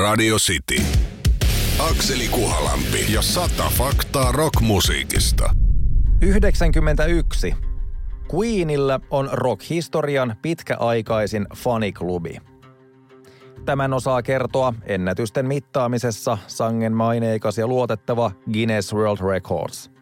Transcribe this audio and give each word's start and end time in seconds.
Radio 0.00 0.36
City. 0.36 0.82
Akseli 1.78 2.28
Kuhalampi 2.28 3.12
ja 3.12 3.22
sata 3.22 3.70
faktaa 3.78 4.32
rockmusiikista. 4.32 5.50
91. 6.22 7.54
Queenillä 8.34 9.00
on 9.10 9.28
rock-historian 9.32 10.36
pitkäaikaisin 10.42 11.46
faniklubi. 11.56 12.36
Tämän 13.64 13.92
osaa 13.92 14.22
kertoa 14.22 14.74
ennätysten 14.82 15.46
mittaamisessa 15.46 16.38
sangen 16.46 16.92
maineikas 16.92 17.58
ja 17.58 17.66
luotettava 17.66 18.30
Guinness 18.52 18.94
World 18.94 19.30
Records– 19.32 19.90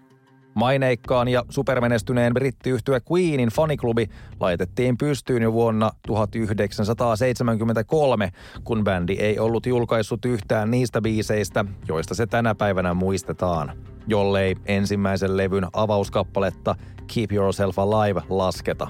Maineikkaan 0.59 1.29
ja 1.29 1.45
supermenestyneen 1.48 2.34
brittiyhtyä 2.34 3.00
Queenin 3.12 3.48
faniklubi 3.48 4.11
laitettiin 4.41 4.98
pystyyn 4.98 5.42
jo 5.42 5.52
vuonna 5.52 5.91
1973, 6.06 8.32
kun 8.64 8.84
bändi 8.84 9.12
ei 9.12 9.38
ollut 9.38 9.66
julkaissut 9.66 10.24
yhtään 10.24 10.70
niistä 10.70 11.00
biiseistä, 11.00 11.64
joista 11.88 12.14
se 12.14 12.27
tänä 12.27 12.55
päivänä 12.55 12.95
muistetaan, 12.95 13.73
jollei 14.06 14.56
ensimmäisen 14.66 15.36
levyn 15.36 15.66
avauskappaletta 15.73 16.75
Keep 17.14 17.33
Yourself 17.33 17.78
Alive 17.78 18.22
lasketa. 18.28 18.88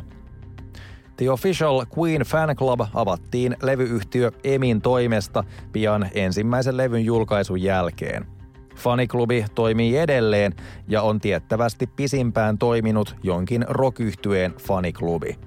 The 1.17 1.31
Official 1.31 1.85
Queen 1.99 2.23
Fan 2.23 2.57
Club 2.57 2.81
avattiin 2.95 3.57
levyyhtiö 3.63 4.33
Emin 4.45 4.81
toimesta 4.81 5.45
pian 5.73 6.09
ensimmäisen 6.15 6.77
levyn 6.77 7.05
julkaisun 7.05 7.63
jälkeen– 7.63 8.27
Faniklubi 8.79 9.45
toimii 9.55 9.97
edelleen 9.97 10.55
ja 10.89 11.03
on 11.03 11.21
tiettävästi 11.21 11.87
pisimpään 11.87 12.59
toiminut 12.59 13.17
jonkin 13.23 13.65
rokyhtyeen 13.69 14.55
faniklubi. 14.61 15.39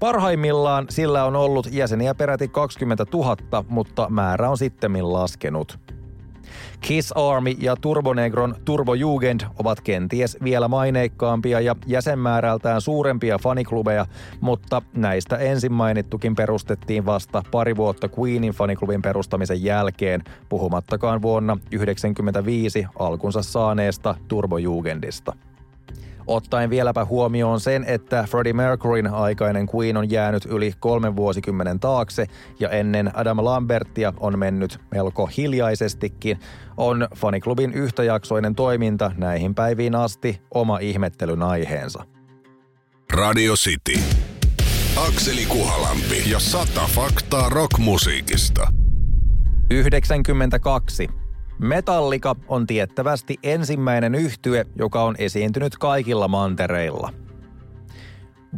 Parhaimmillaan 0.00 0.86
sillä 0.90 1.24
on 1.24 1.36
ollut 1.36 1.68
jäseniä 1.70 2.14
peräti 2.14 2.48
20 2.48 3.06
000, 3.12 3.64
mutta 3.68 4.10
määrä 4.10 4.50
on 4.50 4.58
sittemmin 4.58 5.12
laskenut. 5.12 5.78
Kiss 6.80 7.12
Army 7.12 7.50
ja 7.58 7.76
Turbonegron 7.76 8.54
Turbo 8.64 8.94
Jugend 8.94 9.40
ovat 9.58 9.80
kenties 9.80 10.36
vielä 10.44 10.68
maineikkaampia 10.68 11.60
ja 11.60 11.76
jäsenmäärältään 11.86 12.80
suurempia 12.80 13.38
faniklubeja, 13.38 14.06
mutta 14.40 14.82
näistä 14.94 15.36
ensin 15.36 15.72
mainittukin 15.72 16.34
perustettiin 16.34 17.06
vasta 17.06 17.42
pari 17.50 17.76
vuotta 17.76 18.08
Queenin 18.18 18.52
faniklubin 18.52 19.02
perustamisen 19.02 19.64
jälkeen, 19.64 20.24
puhumattakaan 20.48 21.22
vuonna 21.22 21.52
1995 21.52 22.86
alkunsa 22.98 23.42
saaneesta 23.42 24.14
Turbo 24.28 24.58
Jugendista. 24.58 25.32
Ottaen 26.26 26.70
vieläpä 26.70 27.04
huomioon 27.04 27.60
sen, 27.60 27.84
että 27.84 28.24
Freddie 28.30 28.52
Mercuryn 28.52 29.14
aikainen 29.14 29.68
Queen 29.74 29.96
on 29.96 30.10
jäänyt 30.10 30.44
yli 30.44 30.72
kolmen 30.80 31.16
vuosikymmenen 31.16 31.80
taakse 31.80 32.26
ja 32.60 32.70
ennen 32.70 33.10
Adam 33.14 33.44
Lambertia 33.44 34.12
on 34.20 34.38
mennyt 34.38 34.80
melko 34.90 35.26
hiljaisestikin, 35.26 36.38
on 36.76 37.08
faniklubin 37.16 37.72
yhtäjaksoinen 37.72 38.54
toiminta 38.54 39.12
näihin 39.16 39.54
päiviin 39.54 39.94
asti 39.94 40.40
oma 40.54 40.78
ihmettelyn 40.78 41.42
aiheensa. 41.42 42.04
Radio 43.12 43.54
City. 43.54 44.00
Akseli 44.96 45.46
Kuhalampi 45.46 46.30
ja 46.30 46.38
sata 46.38 46.88
faktaa 46.94 47.48
rockmusiikista. 47.48 48.68
92. 49.70 51.21
Metallika 51.58 52.36
on 52.48 52.66
tiettävästi 52.66 53.38
ensimmäinen 53.42 54.14
yhtye, 54.14 54.66
joka 54.76 55.02
on 55.02 55.14
esiintynyt 55.18 55.78
kaikilla 55.78 56.28
mantereilla. 56.28 57.12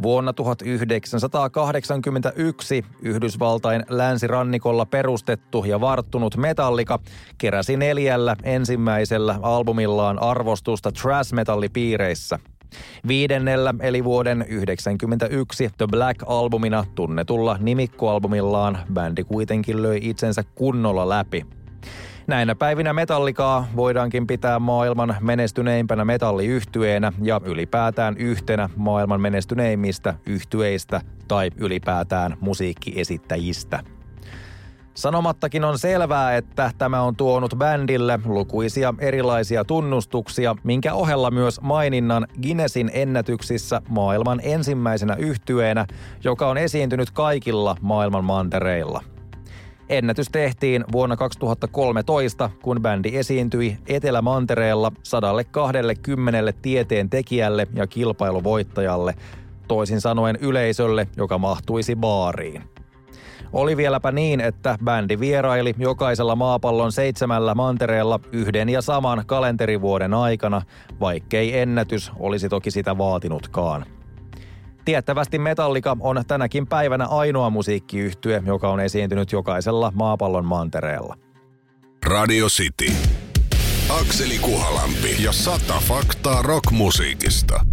Vuonna 0.03 0.33
1981 0.33 2.85
Yhdysvaltain 3.01 3.83
länsirannikolla 3.89 4.85
perustettu 4.85 5.63
ja 5.67 5.81
varttunut 5.81 6.37
Metallika 6.37 6.99
keräsi 7.37 7.77
neljällä 7.77 8.35
ensimmäisellä 8.43 9.39
albumillaan 9.41 10.19
arvostusta 10.19 10.91
trash-metallipiireissä. 10.91 12.39
Viidennellä 13.07 13.73
eli 13.79 14.03
vuoden 14.03 14.37
1991 14.37 15.69
The 15.77 15.87
Black-albumina 15.91 16.85
tunnetulla 16.95 17.57
nimikkoalbumillaan 17.59 18.77
bändi 18.93 19.23
kuitenkin 19.23 19.83
löi 19.83 19.99
itsensä 20.01 20.43
kunnolla 20.55 21.09
läpi– 21.09 21.45
Näinä 22.27 22.55
päivinä 22.55 22.93
metallikaa 22.93 23.67
voidaankin 23.75 24.27
pitää 24.27 24.59
maailman 24.59 25.15
menestyneimpänä 25.19 26.05
metalliyhtyeenä 26.05 27.11
ja 27.21 27.41
ylipäätään 27.43 28.17
yhtenä 28.17 28.69
maailman 28.75 29.21
menestyneimmistä 29.21 30.13
yhtyeistä 30.25 31.01
tai 31.27 31.51
ylipäätään 31.57 32.37
musiikkiesittäjistä. 32.39 33.83
Sanomattakin 34.93 35.63
on 35.63 35.79
selvää, 35.79 36.37
että 36.37 36.71
tämä 36.77 37.01
on 37.01 37.15
tuonut 37.15 37.55
bändille 37.57 38.19
lukuisia 38.25 38.93
erilaisia 38.99 39.65
tunnustuksia, 39.65 40.55
minkä 40.63 40.93
ohella 40.93 41.31
myös 41.31 41.61
maininnan 41.61 42.27
Guinnessin 42.41 42.91
ennätyksissä 42.93 43.81
maailman 43.89 44.39
ensimmäisenä 44.43 45.15
yhtyeenä, 45.15 45.85
joka 46.23 46.49
on 46.49 46.57
esiintynyt 46.57 47.11
kaikilla 47.11 47.77
maailman 47.81 48.23
mantereilla– 48.23 49.03
Ennätys 49.89 50.29
tehtiin 50.31 50.85
vuonna 50.91 51.15
2013, 51.15 52.49
kun 52.61 52.81
bändi 52.81 53.17
esiintyi 53.17 53.77
Etelä-Mantereella 53.87 54.91
120 55.03 56.53
tieteen 56.61 57.09
tekijälle 57.09 57.67
ja 57.73 57.87
kilpailuvoittajalle, 57.87 59.13
toisin 59.67 60.01
sanoen 60.01 60.37
yleisölle, 60.41 61.07
joka 61.17 61.37
mahtuisi 61.37 61.95
baariin. 61.95 62.63
Oli 63.53 63.77
vieläpä 63.77 64.11
niin, 64.11 64.41
että 64.41 64.77
bändi 64.83 65.19
vieraili 65.19 65.75
jokaisella 65.77 66.35
maapallon 66.35 66.91
seitsemällä 66.91 67.55
mantereella 67.55 68.19
yhden 68.31 68.69
ja 68.69 68.81
saman 68.81 69.23
kalenterivuoden 69.25 70.13
aikana, 70.13 70.61
vaikkei 70.99 71.59
ennätys 71.59 72.11
olisi 72.19 72.49
toki 72.49 72.71
sitä 72.71 72.97
vaatinutkaan. 72.97 73.85
Tiettävästi 74.85 75.39
Metallica 75.39 75.97
on 75.99 76.23
tänäkin 76.27 76.67
päivänä 76.67 77.05
ainoa 77.05 77.49
musiikkiyhtye, 77.49 78.43
joka 78.45 78.69
on 78.69 78.79
esiintynyt 78.79 79.31
jokaisella 79.31 79.91
maapallon 79.95 80.45
mantereella. 80.45 81.17
Radio 82.05 82.47
City. 82.47 82.93
Akseli 83.89 84.39
Kuhalampi 84.39 85.23
ja 85.23 85.31
sata 85.31 85.79
faktaa 85.79 86.41
rockmusiikista. 86.41 87.65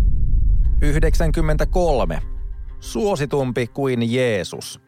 93. 0.82 2.18
Suositumpi 2.80 3.66
kuin 3.66 4.14
Jeesus. 4.14 4.80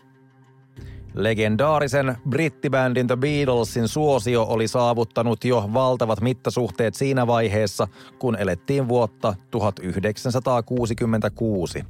Legendaarisen 1.14 2.16
brittibändin 2.28 3.06
The 3.06 3.16
Beatlesin 3.16 3.88
suosio 3.88 4.42
oli 4.42 4.68
saavuttanut 4.68 5.44
jo 5.44 5.70
valtavat 5.74 6.20
mittasuhteet 6.20 6.94
siinä 6.94 7.26
vaiheessa, 7.26 7.88
kun 8.18 8.36
elettiin 8.36 8.88
vuotta 8.88 9.34
1966. 9.50 11.84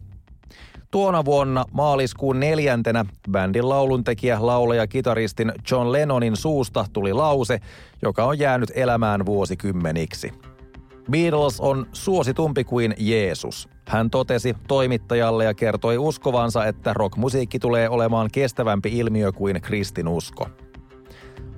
Tuona 0.95 1.25
vuonna 1.25 1.65
maaliskuun 1.73 2.41
neljäntenä 2.41 3.05
bändin 3.31 3.69
lauluntekijä, 3.69 4.39
laulaja, 4.41 4.87
kitaristin 4.87 5.53
John 5.71 5.93
Lennonin 5.93 6.37
suusta 6.37 6.85
tuli 6.93 7.13
lause, 7.13 7.61
joka 8.03 8.25
on 8.25 8.39
jäänyt 8.39 8.73
elämään 8.75 9.27
vuosikymmeniksi. 9.27 10.33
Beatles 11.11 11.61
on 11.61 11.87
suositumpi 11.93 12.65
kuin 12.65 12.95
Jeesus. 12.99 13.69
Hän 13.89 14.11
totesi 14.11 14.57
toimittajalle 14.69 15.45
ja 15.45 15.55
kertoi 15.55 15.99
uskovansa, 15.99 16.67
että 16.67 16.93
rockmusiikki 16.93 17.59
tulee 17.59 17.89
olemaan 17.89 18.29
kestävämpi 18.33 18.99
ilmiö 18.99 19.33
kuin 19.33 19.63
kristinusko. 19.63 20.49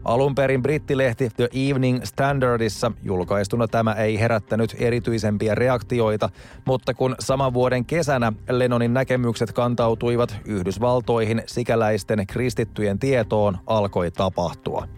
Alun 0.06 0.34
perin 0.34 0.62
brittilehti 0.62 1.30
The 1.36 1.48
Evening 1.52 2.04
Standardissa 2.04 2.92
julkaistuna 3.02 3.68
tämä 3.68 3.92
ei 3.92 4.20
herättänyt 4.20 4.76
erityisempiä 4.78 5.54
reaktioita, 5.54 6.28
mutta 6.66 6.94
kun 6.94 7.14
saman 7.20 7.54
vuoden 7.54 7.84
kesänä 7.84 8.32
Lennonin 8.50 8.94
näkemykset 8.94 9.52
kantautuivat 9.52 10.36
Yhdysvaltoihin 10.44 11.42
sikäläisten 11.46 12.26
kristittyjen 12.26 12.98
tietoon, 12.98 13.58
alkoi 13.66 14.10
tapahtua. 14.10 14.88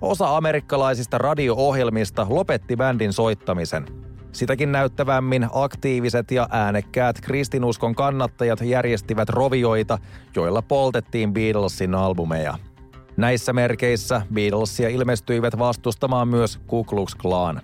Osa 0.00 0.36
amerikkalaisista 0.36 1.18
radio-ohjelmista 1.18 2.26
lopetti 2.30 2.76
bändin 2.76 3.12
soittamisen. 3.12 3.86
Sitäkin 4.32 4.72
näyttävämmin 4.72 5.46
aktiiviset 5.52 6.30
ja 6.30 6.48
äänekkäät 6.50 7.20
kristinuskon 7.20 7.94
kannattajat 7.94 8.60
järjestivät 8.60 9.28
rovioita, 9.28 9.98
joilla 10.36 10.62
poltettiin 10.62 11.32
Beatlesin 11.32 11.94
albumeja– 11.94 12.58
Näissä 13.16 13.52
merkeissä 13.52 14.22
Beatlesia 14.34 14.88
ilmestyivät 14.88 15.58
vastustamaan 15.58 16.28
myös 16.28 16.60
Ku 16.66 16.84
Klux 16.84 17.14
Klan. 17.14 17.60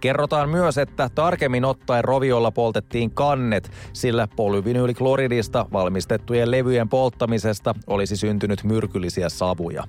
Kerrotaan 0.00 0.48
myös, 0.48 0.78
että 0.78 1.10
tarkemmin 1.14 1.64
ottaen 1.64 2.04
roviolla 2.04 2.50
poltettiin 2.50 3.10
kannet, 3.10 3.70
sillä 3.92 4.28
polyvinyylikloridista 4.36 5.66
valmistettujen 5.72 6.50
levyjen 6.50 6.88
polttamisesta 6.88 7.74
olisi 7.86 8.16
syntynyt 8.16 8.64
myrkyllisiä 8.64 9.28
savuja. 9.28 9.84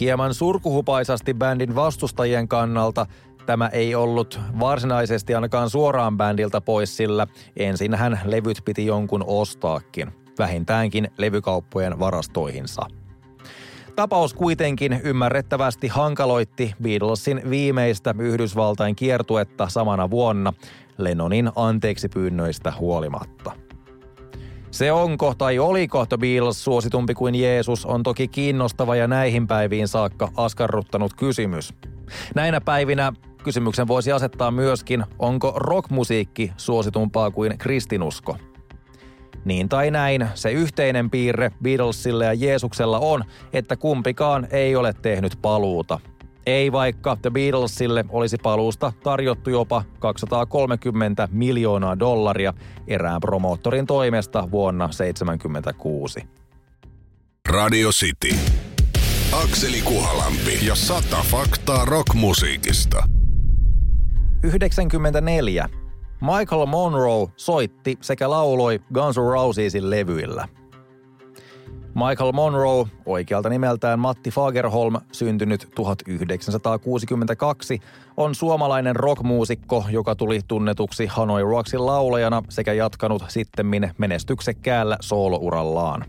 Hieman 0.00 0.34
surkuhupaisasti 0.34 1.34
bändin 1.34 1.74
vastustajien 1.74 2.48
kannalta 2.48 3.06
tämä 3.46 3.68
ei 3.68 3.94
ollut 3.94 4.40
varsinaisesti 4.60 5.34
ainakaan 5.34 5.70
suoraan 5.70 6.16
bändiltä 6.16 6.60
pois, 6.60 6.96
sillä 6.96 7.26
ensinhän 7.56 8.20
levyt 8.24 8.62
piti 8.64 8.86
jonkun 8.86 9.24
ostaakin, 9.26 10.12
vähintäänkin 10.38 11.08
levykauppojen 11.18 11.98
varastoihinsa– 11.98 12.82
Tapaus 14.00 14.34
kuitenkin 14.34 15.00
ymmärrettävästi 15.04 15.88
hankaloitti 15.88 16.74
Beatlesin 16.82 17.42
viimeistä 17.50 18.14
Yhdysvaltain 18.18 18.96
kiertuetta 18.96 19.68
samana 19.68 20.10
vuonna 20.10 20.52
Lennonin 20.98 21.50
anteeksi 21.56 22.08
pyynnöistä 22.08 22.72
huolimatta. 22.78 23.52
Se 24.70 24.92
onko 24.92 25.34
tai 25.38 25.58
oliko 25.58 26.06
The 26.06 26.16
Beatles 26.16 26.64
suositumpi 26.64 27.14
kuin 27.14 27.34
Jeesus 27.34 27.86
on 27.86 28.02
toki 28.02 28.28
kiinnostava 28.28 28.96
ja 28.96 29.08
näihin 29.08 29.46
päiviin 29.46 29.88
saakka 29.88 30.28
askarruttanut 30.36 31.14
kysymys. 31.14 31.74
Näinä 32.34 32.60
päivinä 32.60 33.12
kysymyksen 33.44 33.88
voisi 33.88 34.12
asettaa 34.12 34.50
myöskin, 34.50 35.04
onko 35.18 35.52
rockmusiikki 35.56 36.52
suositumpaa 36.56 37.30
kuin 37.30 37.58
kristinusko– 37.58 38.36
niin 39.44 39.68
tai 39.68 39.90
näin, 39.90 40.28
se 40.34 40.52
yhteinen 40.52 41.10
piirre 41.10 41.52
Beatlesille 41.62 42.24
ja 42.24 42.34
Jeesuksella 42.34 42.98
on, 42.98 43.24
että 43.52 43.76
kumpikaan 43.76 44.48
ei 44.50 44.76
ole 44.76 44.94
tehnyt 45.02 45.38
paluuta. 45.42 46.00
Ei 46.46 46.72
vaikka 46.72 47.16
The 47.22 47.30
Beatlesille 47.30 48.04
olisi 48.08 48.36
paluusta 48.42 48.92
tarjottu 49.02 49.50
jopa 49.50 49.84
230 49.98 51.28
miljoonaa 51.32 51.98
dollaria 51.98 52.54
erään 52.88 53.20
promoottorin 53.20 53.86
toimesta 53.86 54.50
vuonna 54.50 54.84
1976. 54.84 56.22
Radio 57.48 57.88
City. 57.88 58.36
Akseli 59.32 59.82
Kuhalampi 59.82 60.66
ja 60.66 60.74
sata 60.74 61.24
faktaa 61.30 61.84
rockmusiikista. 61.84 63.04
94 64.42 65.68
Michael 66.20 66.66
Monroe 66.66 67.26
soitti 67.36 67.98
sekä 68.00 68.30
lauloi 68.30 68.80
Guns 68.94 69.16
N' 69.16 69.20
Rosesin 69.20 69.90
levyillä. 69.90 70.48
Michael 71.94 72.32
Monroe, 72.32 72.86
oikealta 73.06 73.48
nimeltään 73.48 73.98
Matti 73.98 74.30
Fagerholm, 74.30 74.94
syntynyt 75.12 75.68
1962, 75.74 77.80
on 78.16 78.34
suomalainen 78.34 78.96
rockmuusikko, 78.96 79.84
joka 79.90 80.14
tuli 80.14 80.40
tunnetuksi 80.48 81.06
Hanoi 81.06 81.42
Rocksin 81.42 81.86
laulajana 81.86 82.42
sekä 82.48 82.72
jatkanut 82.72 83.24
sittemmin 83.28 83.90
menestyksekkäällä 83.98 84.96
soolourallaan. 85.00 86.04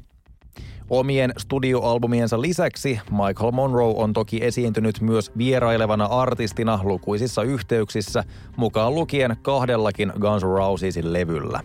Omien 0.91 1.33
studioalbumiensa 1.37 2.41
lisäksi 2.41 2.99
Michael 3.11 3.51
Monroe 3.51 3.93
on 3.97 4.13
toki 4.13 4.43
esiintynyt 4.43 5.01
myös 5.01 5.31
vierailevana 5.37 6.05
artistina 6.05 6.79
lukuisissa 6.83 7.43
yhteyksissä, 7.43 8.23
mukaan 8.57 8.95
lukien 8.95 9.35
kahdellakin 9.41 10.13
Guns 10.19 10.43
N' 10.43 10.47
Rosesin 10.47 11.13
levyllä. 11.13 11.59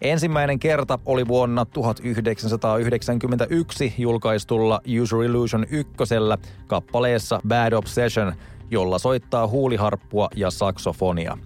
Ensimmäinen 0.00 0.58
kerta 0.58 0.98
oli 1.06 1.28
vuonna 1.28 1.64
1991 1.64 3.94
julkaistulla 3.98 4.80
User 5.02 5.18
Illusion 5.18 5.66
ykkösellä 5.70 6.38
kappaleessa 6.66 7.40
Bad 7.48 7.72
Obsession, 7.72 8.32
jolla 8.70 8.98
soittaa 8.98 9.48
huuliharppua 9.48 10.28
ja 10.36 10.50
saksofonia. 10.50 11.38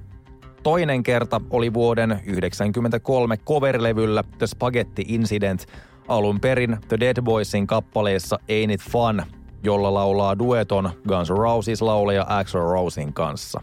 Toinen 0.63 1.03
kerta 1.03 1.41
oli 1.51 1.75
vuoden 1.75 2.09
1993 2.09 3.37
coverlevyllä 3.37 4.25
The 4.39 4.47
Spaghetti 4.47 5.05
Incident, 5.09 5.67
alun 6.11 6.41
perin 6.41 6.77
The 6.89 7.01
Dead 7.01 7.23
Boysin 7.23 7.67
kappaleessa 7.67 8.39
Ain't 8.49 8.73
It 8.73 8.81
Fun, 8.91 9.23
jolla 9.63 9.95
laulaa 9.95 10.39
dueton 10.39 10.91
Guns 11.09 11.31
N' 11.31 11.37
Roses 11.37 11.83
lauleja 11.83 12.27
Axl 12.29 12.59
Rosein 12.59 13.13
kanssa. 13.13 13.61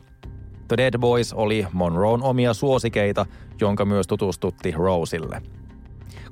The 0.68 0.78
Dead 0.78 0.98
Boys 1.00 1.34
oli 1.34 1.68
Monroon 1.74 2.24
omia 2.24 2.54
suosikeita, 2.54 3.26
jonka 3.62 3.86
myös 3.86 4.08
tutustutti 4.08 4.72
Rosille. 4.72 5.42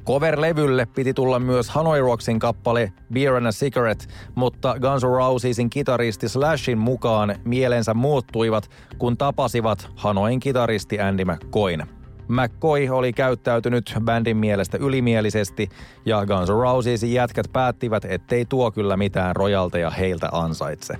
Cover-levylle 0.06 0.86
piti 0.86 1.14
tulla 1.14 1.40
myös 1.40 1.70
Hanoi 1.70 2.00
Rocksin 2.00 2.40
kappale 2.40 2.92
Beer 3.14 3.34
and 3.34 3.46
a 3.46 3.52
Cigarette, 3.52 4.06
mutta 4.36 4.76
Guns 4.80 5.04
N' 5.04 5.08
Rosesin 5.08 5.70
kitaristi 5.70 6.30
Slashin 6.30 6.78
mukaan 6.78 7.36
mielensä 7.46 7.94
muuttuivat, 7.94 8.70
kun 8.98 9.18
tapasivat 9.18 9.90
Hanoin 9.96 10.40
kitaristi 10.40 11.00
Andy 11.00 11.26
McCoyn– 11.26 11.88
McCoy 12.28 12.90
oli 12.90 13.14
käyttäytynyt 13.14 13.94
bändin 14.00 14.38
mielestä 14.38 14.78
ylimielisesti 14.78 15.70
ja 16.06 16.26
Guns 16.26 16.50
N' 16.50 16.54
Rosesin 16.54 17.14
jätkät 17.14 17.46
päättivät, 17.54 18.06
ettei 18.06 18.46
tuo 18.46 18.72
kyllä 18.72 18.98
mitään 18.98 19.36
rojalteja 19.36 19.90
heiltä 19.90 20.30
ansaitse. 20.32 20.96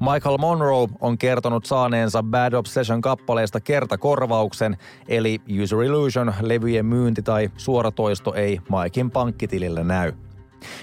Michael 0.00 0.38
Monroe 0.38 0.88
on 1.00 1.18
kertonut 1.18 1.64
saaneensa 1.64 2.22
Bad 2.22 2.52
Obsession 2.52 3.00
kappaleesta 3.00 3.60
kertakorvauksen, 3.60 4.76
eli 5.08 5.40
User 5.62 5.82
Illusion 5.82 6.34
levyjen 6.40 6.86
myynti 6.86 7.22
tai 7.22 7.50
suoratoisto 7.56 8.34
ei 8.34 8.60
Mikein 8.82 9.10
pankkitilille 9.10 9.84
näy. 9.84 10.12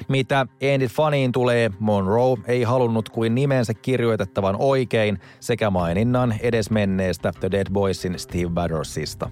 Mitä 0.07 0.47
Endit 0.61 0.91
Faniin 0.91 1.31
tulee, 1.31 1.71
Monroe 1.79 2.37
ei 2.47 2.63
halunnut 2.63 3.09
kuin 3.09 3.35
nimensä 3.35 3.73
kirjoitettavan 3.73 4.55
oikein 4.59 5.19
sekä 5.39 5.69
maininnan 5.69 6.35
edesmenneestä 6.39 7.31
The 7.39 7.51
Dead 7.51 7.67
Boysin 7.73 8.19
Steve 8.19 8.49
Battersista. 8.49 9.29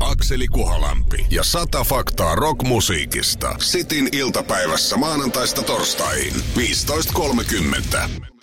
Akseli 0.00 0.48
Kuhalampi 0.48 1.26
ja 1.30 1.44
sata 1.44 1.84
faktaa 1.84 2.34
rockmusiikista. 2.34 3.54
Sitin 3.58 4.08
iltapäivässä 4.12 4.96
maanantaista 4.96 5.62
torstaihin 5.62 6.34
15.30. 6.34 8.37